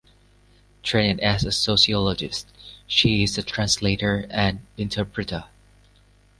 [0.81, 2.47] Trained as a sociologist,
[2.87, 5.43] she is a translator and interpreter.